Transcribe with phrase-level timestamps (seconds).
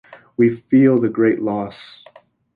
[0.35, 1.75] We feel the great loss.